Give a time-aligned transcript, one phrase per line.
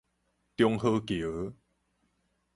[0.55, 1.53] 中和橋